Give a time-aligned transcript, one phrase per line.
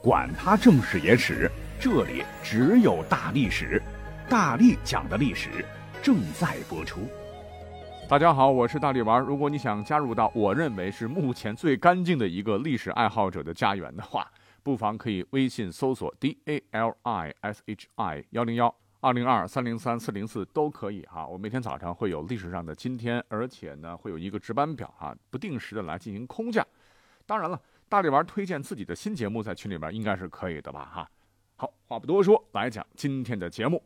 [0.00, 3.82] 管他正史野史，这里只有大历史，
[4.28, 5.64] 大力讲的历史
[6.00, 7.00] 正在播出。
[8.08, 9.20] 大家好，我是大力丸。
[9.20, 14.30] 如果你想加入到我认为是目前最干净的一个历史爱好者的家园的话，
[14.62, 21.26] 不妨可以微信搜索 d a l i s h i 幺零幺二零二三零三四零四都可以哈。
[21.26, 26.64] 我每天早上会有历史上的今天，而且呢会有一个值班表哈，不定时的来进行空降。
[27.26, 27.60] 当然了。
[27.88, 30.84] 大力丸推荐自己的新节目，在群里边应该是可以的吧？
[30.92, 31.10] 哈，
[31.56, 33.82] 好话不多说，来讲今天的节目。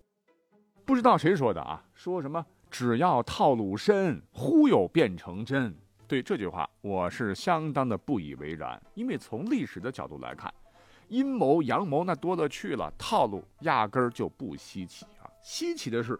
[0.84, 1.84] 不知道谁说的啊？
[1.94, 5.72] 说什么只要套路深，忽悠变成真。
[6.08, 8.82] 对这句话，我是相当的不以为然。
[8.94, 10.52] 因为从历史的角度来看，
[11.06, 15.30] 阴谋阳谋那多了去了，套路压根儿就不稀奇啊。
[15.40, 16.18] 稀奇的是，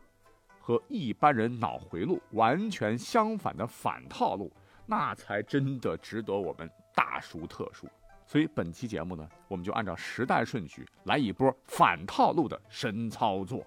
[0.61, 4.53] 和一般人脑回路完全相反的反套路，
[4.87, 6.71] 那才真的值得我们。
[6.95, 7.89] 大书特书，
[8.27, 13.67] 所以本期节目呢，我们就按照时代顺序来一波反套路的神操作。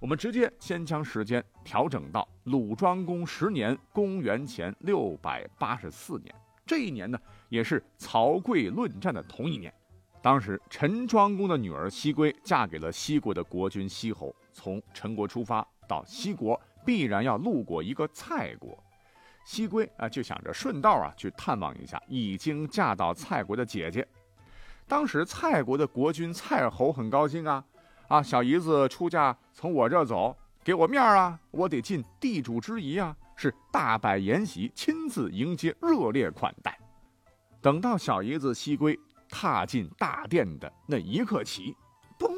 [0.00, 6.34] 我们直接先将时间调整到鲁庄公十年，公元前六百八十四年。
[6.64, 9.72] 这一年呢，也是曹刿论战的同一年。
[10.22, 14.34] 当时陈庄公的女儿西归嫁给了西国的国君西侯。
[14.52, 18.82] 从陈国出发到西国，必然要路过一个蔡国。
[19.44, 24.06] 西归啊，就想着顺道啊去探望一下已经嫁到蔡国的姐姐。
[24.86, 27.64] 当时蔡国的国君蔡侯很高兴啊，
[28.08, 36.78] 啊小姨子出嫁从我这走，给我面啊，我得尽地主之谊啊，是大摆筵席，亲自迎接，热烈款待。
[37.60, 41.76] 等到小姨子西归踏进大殿的那一刻起，
[42.18, 42.30] 嘣，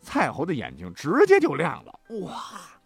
[0.00, 2.79] 蔡侯的眼睛直接就亮了，哇！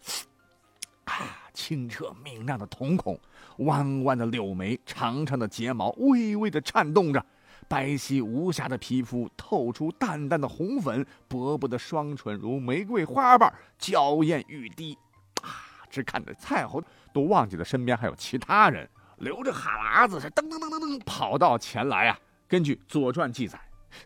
[1.55, 3.19] 清澈明亮的瞳孔，
[3.57, 7.25] 弯弯的柳眉，长长的睫毛微微的颤动着，
[7.67, 14.95] 白皙无瑕的皮肤透出淡淡的红粉，薄薄的双唇如玫瑰花瓣，娇艳欲滴。
[15.41, 15.65] 啊！
[15.89, 16.83] 只看着蔡侯
[17.13, 18.87] 都忘记了身边还有其他人，
[19.19, 22.19] 流着哈喇子是噔噔噔噔噔跑到前来啊。
[22.47, 23.57] 根据《左传》记载，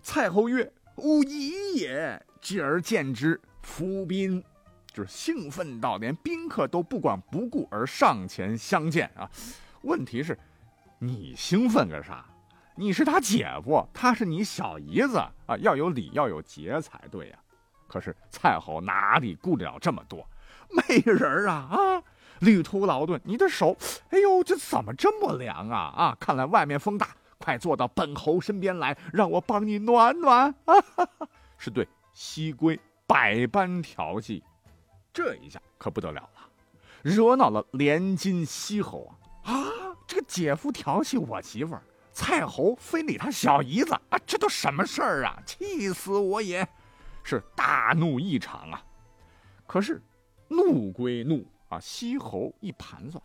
[0.02, 4.42] 蔡侯曰：“吾已也。”继而见之，伏兵。
[5.00, 9.30] 是兴奋到连宾客都不管不顾而上前相见啊！
[9.82, 10.38] 问题是，
[11.00, 12.26] 你兴奋个啥？
[12.76, 17.38] 你是他姐夫，他是你小姨子啊，要有礼要有节才对呀。
[17.88, 20.28] 可是蔡侯哪里顾得了这么多？
[20.70, 22.04] 美人啊啊！
[22.40, 23.76] 旅途劳顿，你的手，
[24.12, 26.18] 哎呦，这怎么这么凉啊啊！
[26.20, 30.76] 看来外面风大，快坐到本侯身边来，让我帮你暖暖啊！
[31.58, 34.44] 是对西归百般调戏。
[35.12, 36.50] 这一下可不得了了，
[37.02, 39.12] 惹恼了连金西侯
[39.44, 39.52] 啊！
[39.52, 39.72] 啊，
[40.08, 41.84] 这个姐夫调戏我媳妇儿，
[42.14, 44.20] 蔡侯非礼他小姨子啊！
[44.26, 45.42] 这都什么事儿啊？
[45.46, 46.68] 气死我也！
[47.24, 48.84] 是大怒异常啊！
[49.68, 50.02] 可是
[50.48, 53.22] 怒归怒啊，西侯一盘算，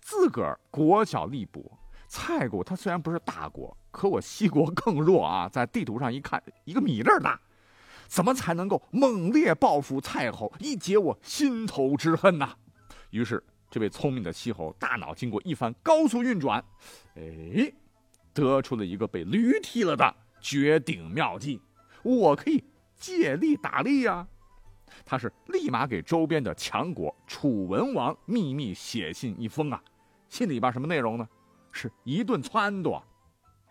[0.00, 1.62] 自个儿国小力薄，
[2.08, 5.48] 蔡国他虽然不是大国，可我西国更弱啊！
[5.48, 7.40] 在地图上一看，一个米粒儿大。
[8.06, 12.56] 怎么才能够猛烈报复蔡侯，以解我心头之恨呢？
[13.10, 16.64] 于是，这位聪明的西侯大脑经过一番高速运转，
[17.14, 17.72] 哎，
[18.32, 21.60] 得出了一个被驴踢了的绝顶妙计：
[22.02, 22.62] 我可以
[22.96, 24.26] 借力打力呀！
[25.04, 29.82] 他是立马给周边的强国楚文王秘密写信一封啊，
[30.28, 31.28] 信里边什么内容呢？
[31.72, 33.02] 是一顿撺掇，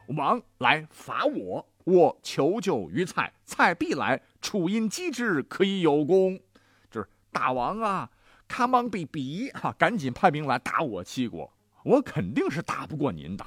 [0.08, 1.68] 王来伐我。
[1.84, 4.22] 我求救于蔡，蔡必来。
[4.42, 6.40] 楚因击之，可以有功。
[6.90, 8.10] 就是大王啊
[8.50, 11.52] ，come on baby，哈，赶紧派兵来打我七国。
[11.84, 13.46] 我肯定是打不过您的，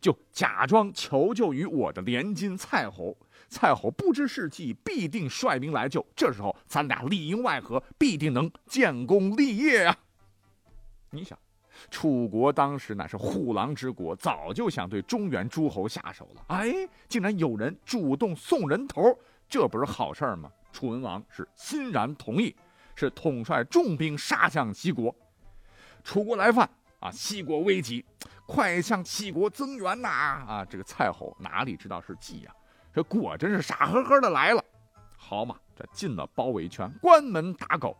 [0.00, 3.16] 就假装求救于我的连金蔡侯。
[3.48, 6.04] 蔡侯不知是计，必定率兵来救。
[6.16, 9.96] 这时候咱俩里应外合，必定能建功立业啊！
[11.10, 11.38] 你想。
[11.90, 16.44] 楚国当时乃是虎狼之国，早就想对中原诸侯下手了。
[16.48, 16.72] 哎，
[17.08, 19.16] 竟然有人主动送人头，
[19.48, 20.50] 这不是好事吗？
[20.72, 22.54] 楚文王是欣然同意，
[22.94, 25.14] 是统帅重兵杀向西国。
[26.04, 26.68] 楚国来犯
[27.00, 28.04] 啊，西国危急，
[28.46, 30.08] 快向齐国增援呐！
[30.08, 32.54] 啊，这个蔡侯哪里知道是计呀？
[32.94, 34.64] 这果真是傻呵呵的来了。
[35.16, 37.96] 好嘛，这进了包围圈，关门打狗。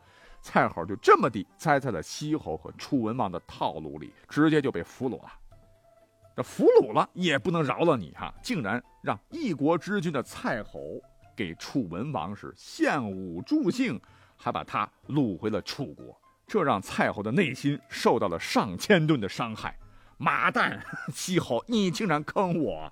[0.47, 5.33] 蔡侯就这么地栽在了西侯和楚文王的套路里，直接就被俘虏了。
[6.37, 11.03] 这俘虏了也不能饶了你哈，竟然让一国之君的蔡侯
[11.35, 14.01] 给楚文王是献武助兴，
[14.37, 16.17] 还把他掳回了楚国。
[16.47, 19.77] 这让蔡侯的内心受到了上千吨的伤害。
[20.17, 20.81] 妈蛋，
[21.13, 22.89] 西侯，你竟然坑我！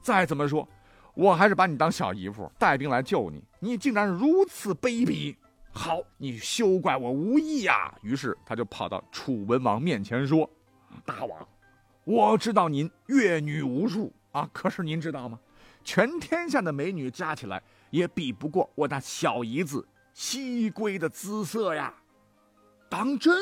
[0.00, 0.66] 再怎么说，
[1.12, 5.36] 我还是把你当小姨夫，带兵来救你，你竟然如此卑鄙！
[5.76, 7.92] 好，你休怪我无意呀！
[8.00, 10.48] 于是他就跑到楚文王面前说
[11.04, 11.48] ：“大王，
[12.04, 15.38] 我知道您阅女无数啊，可是您知道吗？
[15.82, 17.60] 全天下的美女加起来
[17.90, 21.92] 也比不过我那小姨子西归的姿色呀！”
[22.88, 23.36] 当真？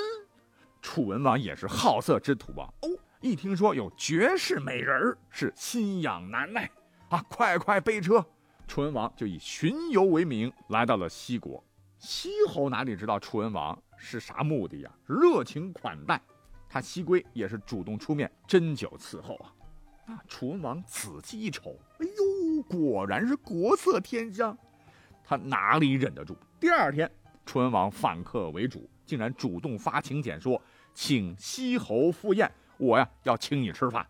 [0.80, 2.66] 楚文王也是好色之徒啊！
[2.80, 2.88] 哦，
[3.20, 6.68] 一听说有绝世美人儿，是心痒难耐
[7.10, 7.22] 啊！
[7.28, 8.24] 快快备车！
[8.66, 11.62] 楚文王就以巡游为名来到了西国。
[12.02, 14.90] 西侯哪里知道楚文王是啥目的呀？
[15.06, 16.20] 热情款待
[16.68, 19.54] 他，西归也是主动出面斟酒伺候啊！
[20.06, 24.58] 啊，楚文王仔细一瞅，哎呦，果然是国色天香，
[25.22, 26.36] 他哪里忍得住？
[26.58, 27.08] 第二天，
[27.46, 30.60] 楚文王反客为主，竟然主动发请柬说
[30.92, 34.04] ：“请西侯赴宴，我呀要请你吃饭。”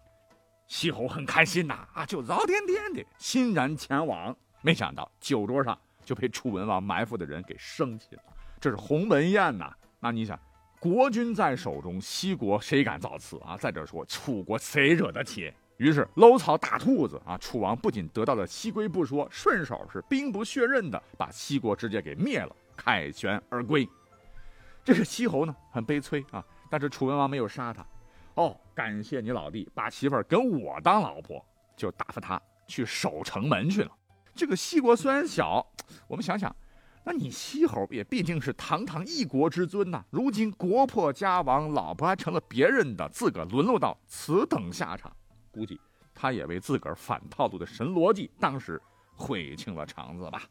[0.67, 4.35] 西侯很开心呐，啊，就老天天的欣然前往。
[4.63, 5.79] 没想到酒桌上。
[6.05, 8.25] 就被楚文王埋伏的人给生擒了，
[8.61, 9.75] 这是鸿门宴呐。
[10.01, 10.39] 那你想，
[10.81, 13.57] 国君在手中，西国谁敢造次啊？
[13.57, 15.53] 再者说，楚国谁惹得起？
[15.79, 17.37] 于是搂草打兔子啊！
[17.39, 23.89] 楚王不仅得到了西归不说，顺手是兵不血刃的把西国直接给灭了，凯旋而归。
[24.85, 27.85] 这个西侯呢，很悲催啊，但是楚文王没有杀他。
[28.35, 31.45] 哦，感谢你老弟把媳妇儿跟我当老婆，
[31.77, 33.91] 就打发他去守城门去了。
[34.35, 35.65] 这个西国虽然小，
[36.09, 36.55] 我们想想，
[37.05, 40.05] 那你西侯也毕竟是堂堂一国之尊呐。
[40.11, 45.15] 如今国破家亡，老婆还成了别人的，自个沦落到此等下场，
[45.51, 45.79] 估计
[46.15, 48.81] 他也为自个儿反套路的神逻辑，当时
[49.15, 50.43] 悔青了肠子吧。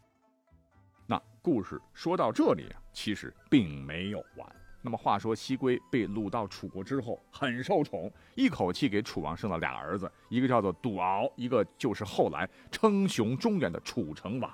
[1.07, 4.60] 那故事说到这里啊，其实并没有完。
[4.81, 14.51] 那么话说，西归被掳到楚国之后，很受宠，一口气给楚王生了俩儿子，一个叫做杜敖，一个就是后来称雄中原的楚成王。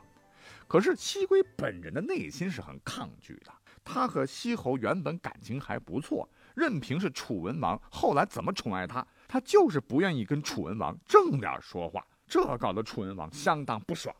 [0.67, 3.51] 可是西归本人的内心是很抗拒的，
[3.85, 14.13] 他和西侯原本感情还不错，任凭是楚文王后来怎么宠爱他，他就是不愿意跟楚文王正脸说话，这搞得楚文王相当不爽。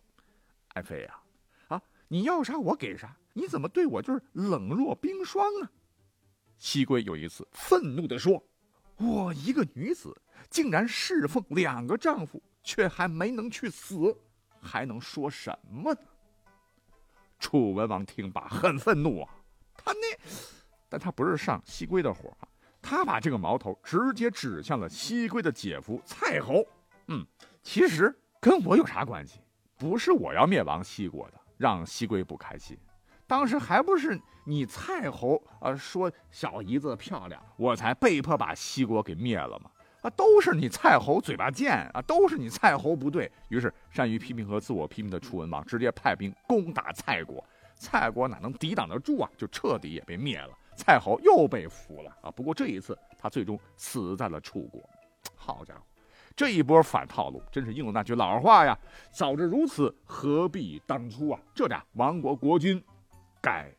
[0.69, 1.19] 爱妃呀，
[1.68, 5.69] 啊，你要啥我给啥，你怎么对我就是冷若冰霜呢？
[6.57, 8.44] 西归有一次愤怒地说
[8.98, 10.15] ：“我一个女子，
[10.50, 14.15] 竟然侍奉两个丈夫，却还没能去死，
[14.59, 16.00] 还能说什么呢？”
[17.39, 19.30] 楚文王听罢很愤怒啊，
[19.75, 20.18] 他那，
[20.89, 22.36] 但他不是上西归的火，
[22.81, 26.65] 他把这个矛头直接指向了西归的姐夫蔡侯。
[27.07, 27.25] 嗯，
[27.62, 29.39] 其实跟我有啥关系？
[29.77, 32.75] 不是我要灭亡西国的，让西归不开心。
[33.27, 39.69] 当时还不是你蔡侯啊说小姨子漂亮，我才被迫把西国给灭了吗？
[40.01, 43.29] 啊，都是你蔡侯嘴巴贱啊，都是你蔡侯不对。
[43.50, 47.44] 于是善于批评和自我批评的楚文王直接派兵攻打蔡国，
[47.75, 49.29] 蔡国哪能抵挡得住啊？
[49.35, 50.50] 就彻底也被灭了。
[50.77, 52.31] 蔡侯又被俘了啊！
[52.31, 54.79] 不过这一次他最终死在了楚国。
[55.35, 55.81] 好家伙，
[56.35, 58.77] 这一波反套路真是应了那句老话呀：
[59.12, 61.39] 早知如此，何必当初啊！
[61.56, 62.81] 这俩亡国国君。
[63.47, 63.73] 该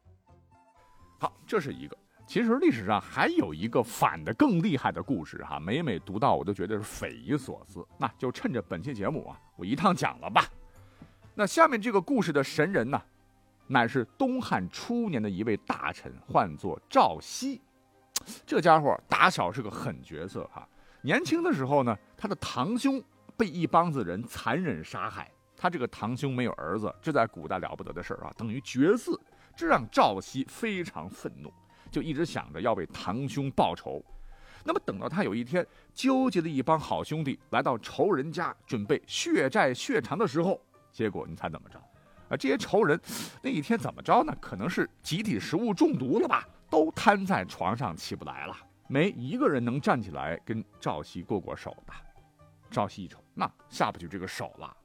[1.19, 1.95] 好，这是一个。
[2.27, 7.87] 其实历史上还有一个反的更厉害的故事哈，每每读到我都觉得是匪夷所思。
[7.99, 10.47] 那就趁着本期节目啊，我一趟讲了吧。
[11.35, 12.99] 那下面这个故事的神人呢，
[13.67, 17.61] 乃是东汉初年的一位大臣，唤作赵熙。
[18.47, 20.67] 这家伙打小是个狠角色哈。
[21.03, 23.03] 年轻的时候呢，他的堂兄
[23.37, 25.31] 被一帮子人残忍杀害。
[25.61, 29.19] 他这个堂兄没有儿子，这在古代了不得的事儿啊，等于绝嗣。
[29.59, 31.53] 这让赵熙非常愤怒，
[31.91, 34.01] 就一直想着要为堂兄报仇。
[34.63, 40.61] 那么等到他有一天纠结了一帮好兄弟来到仇人家，准备血债血偿的时候，
[40.93, 41.77] 结果你猜怎么着？
[42.29, 43.01] 啊，这些仇人
[43.43, 44.33] 那一天怎么着呢？
[44.41, 51.93] 可能是集体食物中毒了吧，都瘫在床上起不来了，没一个人能站起来跟赵熙过过手的。
[52.71, 54.77] 赵熙一瞅，那下不去这个手了。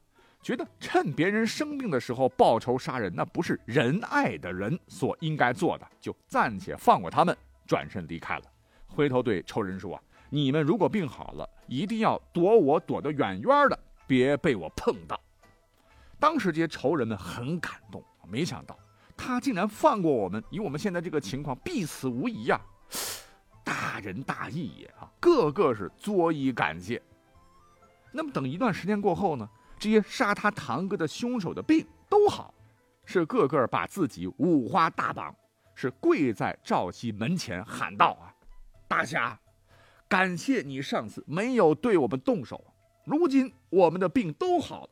[0.44, 7.36] 觉得趁别人生病的时候报仇杀人，那不是仁爱的人所应该做的，就暂且放过他们，
[7.66, 8.44] 转身离开了。
[8.86, 15.18] 回头对仇人说：“你们如果病好了，一定要躲我躲得远远的，别被我碰到。”
[16.20, 18.78] 当时这些仇人们很感动，没想到
[19.16, 22.60] 他竟然放过我们，以我们现在这个情况，必死无疑呀！
[23.64, 27.02] 大仁大义也啊，个个是作揖感谢。
[28.12, 29.50] 那么等一段时间过后呢？
[29.84, 32.54] 这些杀他堂哥的凶手的病都好，
[33.04, 35.36] 是个个把自己五花大绑，
[35.76, 38.34] 是跪在赵熙门前喊道：“啊，
[38.88, 39.38] 大侠，
[40.08, 42.64] 感谢你上次没有对我们动手，
[43.04, 44.90] 如今我们的病都好了，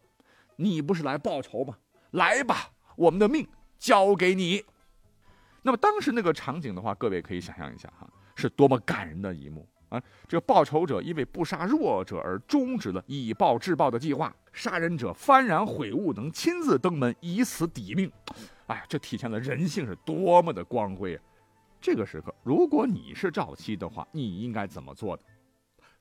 [0.57, 1.77] 你不是来报仇吗？
[2.11, 3.47] 来吧，我们的命
[3.79, 4.65] 交给你。
[5.61, 8.05] 那么当时那个场景的话，各位可以想象一下哈，
[8.35, 10.01] 是多么感人的一幕啊！
[10.27, 18.11] 这个报仇者因为不杀弱者而终止了以暴制暴的计划，杀人者幡然悔悟，能亲自登门以死抵命。
[18.67, 21.23] 哎，这体现了人性是多么的光辉啊！
[21.81, 25.23] 这个时刻，如果你是赵熙的话，你应该怎么做的？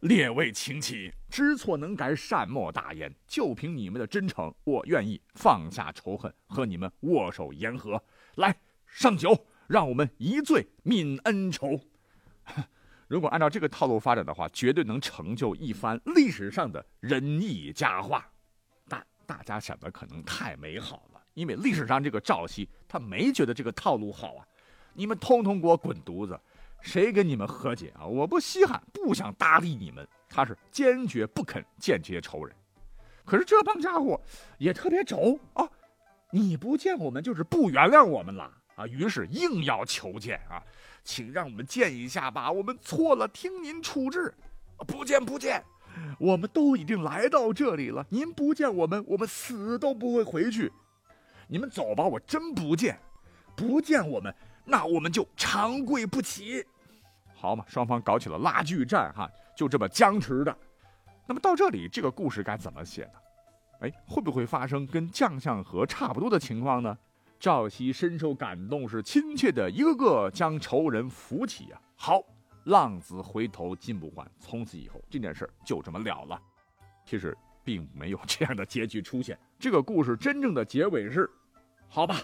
[0.01, 3.13] 列位请起，知错能改，善莫大焉。
[3.27, 8.03] 就凭你们的真诚，我愿意放下仇恨，和你们握手言和。
[8.37, 8.57] 来
[8.87, 11.79] 上酒，让我们一醉泯恩仇。
[13.11, 18.25] 如果按照这个套路发展的话，绝对能成就一番历史上的仁义佳话。
[18.89, 24.47] 但大家想的可能太美好了，因为历史上这个赵熙他没觉得这个套路好啊。
[24.93, 26.39] 你们通通给我滚犊子！
[26.83, 28.07] 谁跟你们和解啊？
[28.07, 30.07] 我不稀罕，不想搭理你们。
[30.29, 32.55] 他是坚决不肯见这些仇人。
[33.25, 34.21] 可是这帮家伙
[34.59, 35.69] 也特别轴啊！
[36.31, 38.87] 你不见我们就是不原谅我们了啊！
[38.87, 40.63] 于是硬要求见啊，
[41.05, 44.35] 请让我们见一下吧，我们错了，听您处置。
[44.87, 45.63] 不见不见，
[46.19, 50.73] 我们都已经来到这里了，您不见我们，我们死都不会回去。
[51.47, 52.99] 你们走吧，我真不见，
[53.55, 54.35] 不见我们。
[54.65, 56.65] 那我们就长跪不起，
[57.35, 57.63] 好嘛？
[57.69, 60.57] 双方搞起了拉锯战，哈，就这么僵持的。
[61.27, 63.13] 那么到这里，这个故事该怎么写呢？
[63.81, 66.97] 哎，会不会发生跟将相和差不多的情况呢？
[67.41, 71.81] 赵熙深受感动，是亲切的一个个将仇人扶起啊。
[71.97, 72.23] 好，
[72.65, 76.39] 浪子回头金不换，从此以后这件事就这么了了。
[77.07, 79.39] 其实并没有这样的结局出现。
[79.59, 81.29] 这个故事真正的结尾是，
[81.89, 82.21] 好吧。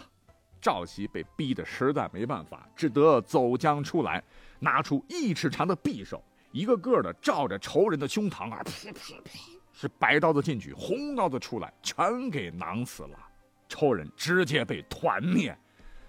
[0.60, 4.22] 赵熙被逼得实在没办法，只得走将出来，
[4.58, 9.40] 拿出一尺长的匕首，一个个的照着仇人的胸膛啊，啪啪啪，
[9.72, 13.18] 是白刀子进去，红刀子出来，全给囊死了。
[13.76, 15.56] 仇人直接被团灭，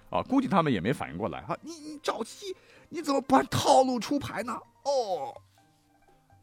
[0.10, 1.58] 啊，估计他们也没反应过来啊！
[1.62, 2.56] 你你赵七，
[2.88, 4.54] 你怎么不按套路出牌呢？
[4.84, 5.36] 哦，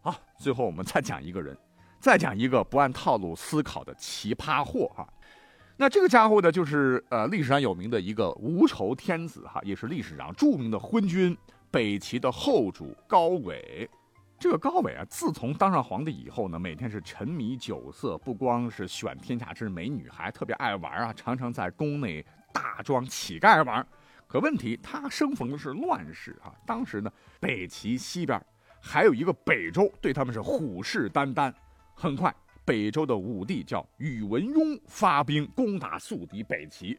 [0.02, 1.56] 好，最后我们再讲一个人，
[1.98, 5.08] 再讲一个不按套路思考的奇葩货哈。
[5.76, 11.36] 那这个家伙呢，就是呃历史上有名的一个无仇天子哈，也是历史上著名的昏君
[11.70, 13.88] 北齐的后主高纬。
[14.44, 22.22] 这个高伟啊，自从当上皇帝以后呢，每天是沉迷酒色，不光是选天下之美女，还特别爱玩啊，常常在宫内
[22.52, 23.86] 大装乞丐玩。
[24.26, 26.52] 可问题，他生逢的是乱世啊。
[26.66, 27.10] 当时呢，
[27.40, 28.38] 北齐西边
[28.82, 31.50] 还有一个北周，对他们是虎视眈眈。
[31.94, 32.30] 很快。
[32.66, 36.98] 北周的武帝叫宇文邕，发兵攻打宿敌北齐，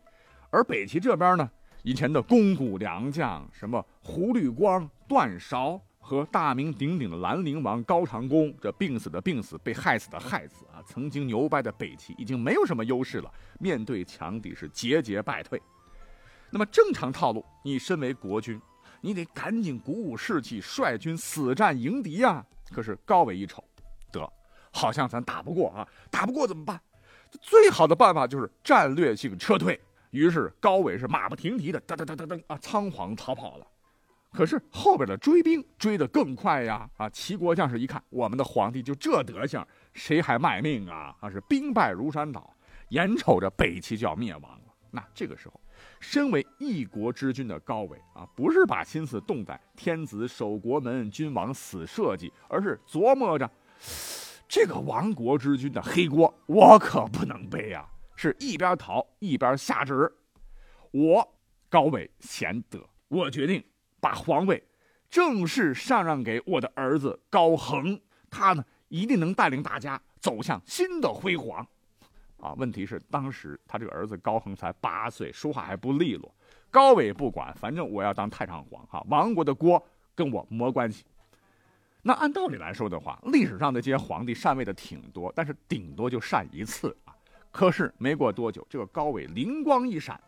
[0.50, 1.48] 而北齐这边呢，
[1.84, 10.78] 以前的肱骨良将，什么胡律光、段韶和大名鼎鼎的兰陵王高长恭，这病死的病死，被害死的害死啊！
[10.86, 15.60] 曾经牛掰的北齐已经没有什么优势了，面对强敌是节节败退。
[16.52, 18.62] 那么正常套路，你身为国君，
[19.02, 22.46] 你得赶紧鼓舞士气，率军死战迎敌呀。
[22.72, 23.64] 可是高伟一瞅，
[24.12, 24.32] 得。
[24.72, 26.80] 好像咱打不过啊，打不过怎么办？
[27.42, 29.82] 最好的办法就是战略性撤退。
[30.12, 33.66] 于是高伟是马不停蹄的噔噔噔噔噔啊，仓皇逃跑了。
[34.36, 36.90] 可是后边的追兵追得更快呀！
[36.98, 41.16] 啊，齐国将士一看，我们的皇帝就这德行，谁还卖命啊？
[41.22, 42.54] 啊，是兵败如山倒，
[42.90, 44.74] 眼瞅着北齐就要灭亡了。
[44.92, 45.60] 那这个时候，
[46.00, 53.50] 身为一国之君的高纬啊，不是把心思动在天子守国门，君王死社稷，而是琢磨着。
[54.48, 57.88] 这个亡国之君的黑锅，我可不能背啊！
[58.16, 60.12] 是一边逃一边下旨，
[60.92, 61.36] 我
[61.70, 63.64] 高纬贤德，我决定
[64.06, 64.64] 把皇位
[65.10, 71.68] 正式禅让给我的儿子高恒，他呢一定能带领大家走向新的辉煌。
[72.38, 76.32] 啊，问题是当时他这个儿子高恒才八岁，说话还不利落。
[76.70, 79.84] 高纬不管，反正我要当太上皇，哈，亡国的锅
[80.14, 81.04] 跟我没关系。
[82.04, 87.16] 那按道理来说的话，历史上的这些皇帝禅位的挺多，但是顶多就禅一次啊。
[87.50, 90.22] 可是没过多久，这个高纬灵光一闪，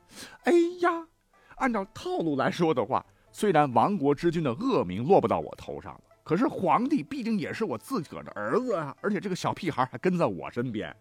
[0.46, 1.08] 哎呀，
[1.58, 3.06] 按照套路来说的话，
[3.40, 10.92] 虽然亡国之君的恶名落不到我头上了，可是皇帝毕竟也是我自个儿的儿子啊，而且这个小屁孩还跟在我身边，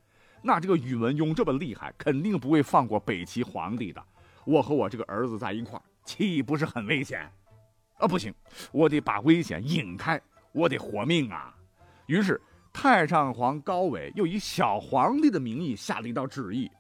[0.43, 4.05] 那这个宇文邕这么厉害，肯定不会放过北齐皇帝的。
[4.45, 7.26] 我和我这个儿子在一块儿，岂不是很危险？
[7.97, 8.35] 啊，不行，
[8.71, 10.21] 我得把危险引开。
[10.52, 11.57] 我得活命啊！
[12.05, 12.38] 于是
[12.71, 16.71] 太上皇高纬又以小皇帝的名义下了一道旨意。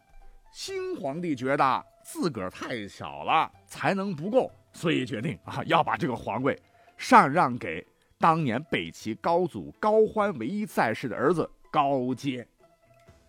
[0.52, 6.60] 新皇帝觉得自个儿太小了，才能不够，所以决定啊要把这个皇位
[6.98, 7.84] 禅让给
[8.18, 12.46] 当年北齐高祖高欢唯一在世的儿子高阶。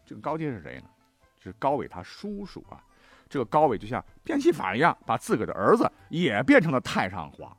[0.06, 0.90] 这个高阶是谁呢？
[1.42, 2.84] 是高伟他叔叔啊。
[3.30, 7.56] 这个高伟就像变戏法一样，把自个的儿子也变成了太上皇。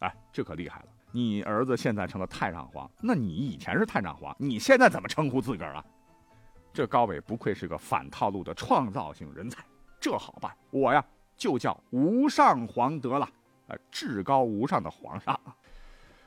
[0.00, 0.86] 哎，这可厉害了！
[1.12, 5.84] 你儿子现在成了太上皇，那你以前是太上皇，你现在怎么称呼自个儿啊？
[6.72, 9.62] 这高伟不愧是个反套路的创造性人才，
[10.00, 11.04] 这好办，我呀
[11.36, 13.28] 就叫无上皇得了，
[13.66, 15.38] 呃，至高无上的皇上。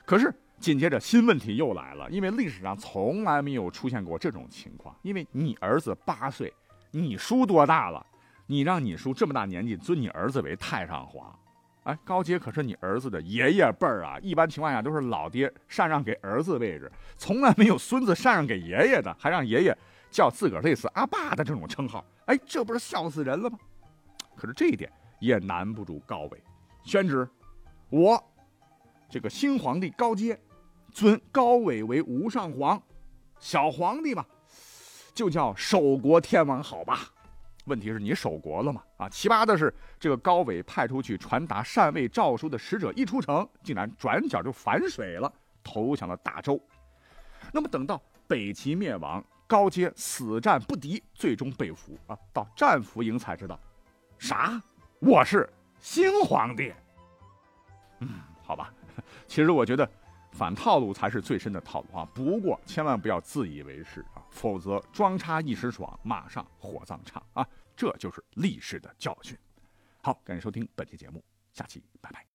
[0.05, 6.53] 可是紧接着新问题又来了，因为历史上从来没有出现过这种情况，因为你儿子八岁，
[6.91, 8.05] 你叔多大了？
[8.45, 11.37] 你让你叔这么大年纪尊你儿子为太上皇？
[11.83, 19.77] 哎，高阶可是你儿子的爷爷辈儿啊，一般情况下都是老爹禅让给儿子位置，从来没有孙子禅让给爷爷的，还让爷爷。
[20.09, 23.59] 叫自个儿类似阿爸的这种称号，哎，这不是笑死人了吗？
[24.37, 24.89] 可是这一点
[25.19, 26.43] 也难不住高伟，
[26.83, 27.27] 宣旨，
[27.89, 28.23] 我
[29.09, 30.39] 这个新皇帝高阶，
[30.91, 32.81] 尊高伟为无上皇，
[33.39, 34.23] 小皇帝嘛，
[35.13, 36.99] 就叫守国天王，好吧？
[37.65, 38.83] 问题是你守国了吗？
[38.97, 46.61] 啊，奇葩的是，这个高伟派出去传达禅位诏书的使者一出城，竟然转角就反水了，投降了大周。
[47.51, 49.23] 那么等到北齐灭亡。
[49.49, 52.17] 高阶死战不敌，最终被俘啊！
[52.33, 53.57] 到战俘营才知道，
[54.17, 54.61] 啥？
[54.99, 56.73] 我是新皇帝。
[57.99, 58.09] 嗯，
[58.43, 58.73] 好吧。
[59.27, 59.89] 其实我觉得
[60.31, 62.05] 反套路才是最深的套路啊。
[62.13, 67.47] 不过千万不要自以为是啊，否则装叉一时爽，马上火葬场啊！
[67.75, 69.37] 这就是历史的教训。
[70.01, 72.27] 好，感谢收听本期节目，下期拜拜。